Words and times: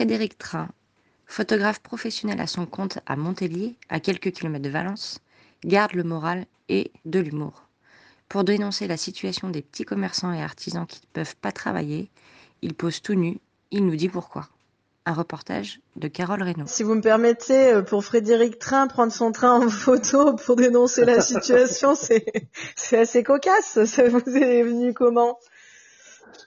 Frédéric 0.00 0.38
Train, 0.38 0.70
photographe 1.26 1.80
professionnel 1.80 2.40
à 2.40 2.46
son 2.46 2.64
compte 2.64 3.00
à 3.04 3.16
Montélier, 3.16 3.76
à 3.90 4.00
quelques 4.00 4.30
kilomètres 4.30 4.64
de 4.64 4.70
Valence, 4.70 5.20
garde 5.62 5.92
le 5.92 6.04
moral 6.04 6.46
et 6.70 6.90
de 7.04 7.20
l'humour. 7.20 7.68
Pour 8.30 8.44
dénoncer 8.44 8.86
la 8.86 8.96
situation 8.96 9.50
des 9.50 9.60
petits 9.60 9.84
commerçants 9.84 10.32
et 10.32 10.42
artisans 10.42 10.86
qui 10.86 11.02
ne 11.02 11.12
peuvent 11.12 11.36
pas 11.36 11.52
travailler, 11.52 12.08
il 12.62 12.72
pose 12.72 13.02
tout 13.02 13.12
nu, 13.12 13.40
il 13.72 13.84
nous 13.84 13.94
dit 13.94 14.08
pourquoi. 14.08 14.48
Un 15.04 15.12
reportage 15.12 15.80
de 15.96 16.08
Carole 16.08 16.42
Reynaud. 16.42 16.64
Si 16.66 16.82
vous 16.82 16.94
me 16.94 17.02
permettez, 17.02 17.74
euh, 17.74 17.82
pour 17.82 18.02
Frédéric 18.02 18.58
Train, 18.58 18.86
prendre 18.86 19.12
son 19.12 19.32
train 19.32 19.60
en 19.60 19.68
photo 19.68 20.34
pour 20.34 20.56
dénoncer 20.56 21.04
la 21.04 21.20
situation, 21.20 21.94
c'est 21.94 22.98
assez 22.98 23.22
cocasse. 23.22 23.84
Ça 23.84 24.08
vous 24.08 24.22
est 24.30 24.62
venu 24.62 24.94
comment? 24.94 25.38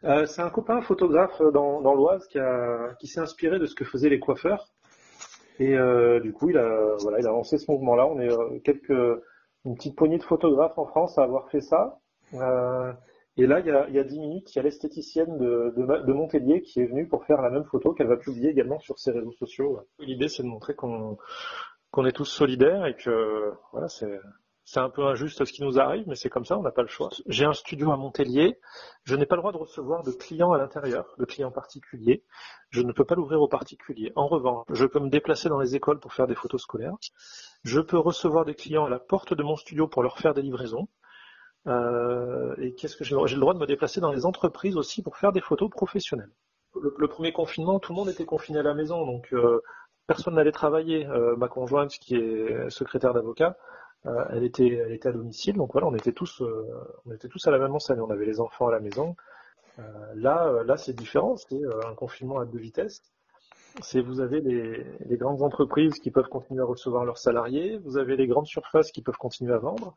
Euh, 0.05 0.25
C'est 0.25 0.41
un 0.41 0.49
copain 0.49 0.81
photographe 0.81 1.41
dans, 1.53 1.81
dans 1.81 1.93
l'Oise 1.93 2.27
qui, 2.27 3.07
s'est 3.07 3.19
inspiré 3.19 3.59
de 3.59 3.65
ce 3.65 3.75
que 3.75 3.85
faisaient 3.85 4.09
les 4.09 4.19
coiffeurs. 4.19 4.73
Et 5.59 5.75
euh, 5.77 6.19
du 6.19 6.33
coup, 6.33 6.49
il 6.49 6.57
a, 6.57 6.97
lancé 7.21 7.57
ce 7.57 7.69
mouvement-là. 7.71 8.07
On 8.07 8.19
est 8.19 8.31
euh, 8.31 8.59
quelques, 8.63 9.21
une 9.65 9.75
petite 9.75 9.95
poignée 9.95 10.17
de 10.17 10.23
photographes 10.23 10.77
en 10.77 10.85
France 10.85 11.17
à 11.17 11.23
avoir 11.23 11.49
fait 11.49 11.61
ça. 11.61 11.99
Euh, 12.33 12.91
et 13.37 13.47
là, 13.47 13.59
il 13.59 13.67
y 13.67 13.71
a, 13.71 13.87
il 13.89 13.95
y 13.95 13.99
a 13.99 14.03
10 14.03 14.19
minutes, 14.19 14.53
il 14.53 14.57
y 14.57 14.59
a 14.59 14.63
l'esthéticienne 14.63 15.37
de, 15.37 16.13
Montpellier 16.13 16.61
qui 16.61 16.81
est 16.81 16.85
venue 16.85 17.07
pour 17.07 17.25
faire 17.25 17.41
la 17.41 17.49
même 17.49 17.65
photo 17.65 17.93
qu'elle 17.93 18.07
va 18.07 18.17
publier 18.17 18.49
également 18.49 18.79
sur 18.79 18.99
ses 18.99 19.11
réseaux 19.11 19.31
sociaux. 19.31 19.79
L'idée, 19.99 20.27
c'est 20.27 20.43
de 20.43 20.47
montrer 20.47 20.75
qu'on 20.75 21.17
qu'on 21.91 22.05
est 22.07 22.11
tous 22.11 22.25
solidaires 22.25 22.87
et 22.87 22.95
que 22.95 23.53
voilà, 23.71 23.87
c'est 23.87 24.19
c'est 24.73 24.79
un 24.79 24.89
peu 24.89 25.05
injuste 25.05 25.45
ce 25.45 25.53
qui 25.53 25.61
nous 25.61 25.79
arrive, 25.79 26.05
mais 26.07 26.15
c'est 26.15 26.31
comme 26.31 26.45
ça, 26.45 26.57
on 26.57 26.63
n'a 26.63 26.71
pas 26.71 26.81
le 26.81 26.87
choix. 26.87 27.11
J'ai 27.27 27.45
un 27.45 27.53
studio 27.53 27.91
à 27.91 27.95
Montpellier, 27.95 28.59
je 29.03 29.15
n'ai 29.15 29.27
pas 29.27 29.35
le 29.35 29.41
droit 29.41 29.51
de 29.51 29.57
recevoir 29.57 30.01
de 30.01 30.09
clients 30.09 30.51
à 30.51 30.57
l'intérieur, 30.57 31.05
de 31.19 31.25
clients 31.25 31.51
particuliers. 31.51 32.23
Je 32.71 32.81
ne 32.81 32.91
peux 32.91 33.05
pas 33.05 33.13
l'ouvrir 33.13 33.39
aux 33.39 33.47
particuliers. 33.47 34.11
En 34.15 34.25
revanche, 34.25 34.65
je 34.71 34.87
peux 34.87 34.99
me 34.99 35.09
déplacer 35.09 35.47
dans 35.47 35.59
les 35.59 35.75
écoles 35.75 35.99
pour 35.99 36.11
faire 36.11 36.25
des 36.25 36.33
photos 36.33 36.59
scolaires. 36.59 36.95
Je 37.63 37.81
peux 37.81 37.99
recevoir 37.99 38.45
des 38.45 38.55
clients 38.55 38.85
à 38.85 38.89
la 38.89 38.97
porte 38.97 39.35
de 39.35 39.43
mon 39.43 39.57
studio 39.57 39.87
pour 39.87 40.01
leur 40.01 40.17
faire 40.17 40.33
des 40.33 40.41
livraisons. 40.41 40.87
Euh, 41.67 42.55
et 42.57 42.73
qu'est-ce 42.73 42.97
que 42.97 43.03
j'ai 43.03 43.13
le 43.15 43.39
droit? 43.39 43.53
De 43.53 43.59
me 43.59 43.67
déplacer 43.67 44.01
dans 44.01 44.11
les 44.11 44.25
entreprises 44.25 44.75
aussi 44.75 45.03
pour 45.03 45.17
faire 45.17 45.33
des 45.33 45.41
photos 45.41 45.69
professionnelles. 45.69 46.31
Le, 46.97 47.07
premier 47.07 47.31
confinement, 47.31 47.79
tout 47.79 47.93
le 47.93 47.97
monde 47.97 48.09
était 48.09 48.25
confiné 48.25 48.57
à 48.57 48.63
la 48.63 48.73
maison, 48.73 49.05
donc 49.05 49.31
euh, 49.33 49.61
personne 50.07 50.33
n'allait 50.33 50.51
travailler. 50.51 51.05
Euh, 51.05 51.35
ma 51.35 51.47
conjointe, 51.47 51.91
qui 51.91 52.15
est 52.15 52.71
secrétaire 52.71 53.13
d'avocat, 53.13 53.55
euh, 54.05 54.25
elle 54.31 54.43
était, 54.43 54.99
à 55.03 55.11
domicile, 55.11 55.55
donc 55.55 55.71
voilà, 55.71 55.87
on 55.87 55.95
était 55.95 56.11
tous, 56.11 56.41
euh, 56.41 56.67
on 57.05 57.13
était 57.13 57.29
tous 57.29 57.47
à 57.47 57.51
la 57.51 57.59
même 57.59 57.73
enseigne. 57.73 58.01
On 58.01 58.09
avait 58.09 58.25
les 58.25 58.39
enfants 58.39 58.67
à 58.67 58.71
la 58.71 58.79
maison. 58.79 59.15
Euh, 59.79 59.83
là, 60.15 60.63
là, 60.63 60.77
c'est 60.77 60.93
différent. 60.93 61.37
C'est 61.37 61.61
un 61.85 61.93
confinement 61.95 62.39
à 62.39 62.45
deux 62.45 62.59
vitesses. 62.59 63.01
C'est 63.81 64.01
vous 64.01 64.19
avez 64.19 64.41
les, 64.41 65.17
grandes 65.17 65.41
entreprises 65.41 65.99
qui 65.99 66.11
peuvent 66.11 66.27
continuer 66.27 66.61
à 66.61 66.65
recevoir 66.65 67.05
leurs 67.05 67.17
salariés, 67.17 67.79
vous 67.79 67.97
avez 67.97 68.15
les 68.15 68.27
grandes 68.27 68.45
surfaces 68.45 68.91
qui 68.91 69.01
peuvent 69.01 69.17
continuer 69.17 69.51
à 69.51 69.57
vendre, 69.57 69.95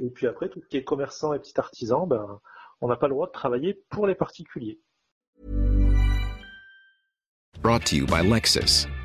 et 0.00 0.10
puis 0.10 0.28
après 0.28 0.48
tout 0.48 0.60
ce 0.60 0.68
qui 0.68 0.76
est 0.76 0.84
commerçant 0.84 1.32
et 1.32 1.40
petit 1.40 1.58
artisan, 1.58 2.06
ben, 2.06 2.38
on 2.80 2.86
n'a 2.86 2.94
pas 2.94 3.08
le 3.08 3.14
droit 3.14 3.26
de 3.26 3.32
travailler 3.32 3.82
pour 3.90 4.06
les 4.06 4.14
particuliers. 4.14 4.78
Brought 7.60 7.84
to 7.86 7.96
you 7.96 8.06
by 8.06 8.22
Lexus. 8.22 8.86